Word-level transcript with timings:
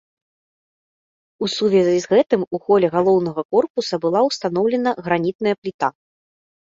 У 1.45 1.49
сувязі 1.55 1.99
з 2.05 2.11
гэтым 2.15 2.41
у 2.57 2.61
холе 2.69 2.87
галоўнага 2.95 3.41
корпуса 3.57 3.95
была 4.07 4.19
ўстаноўлена 4.29 4.89
гранітная 5.09 5.55
пліта. 5.61 5.87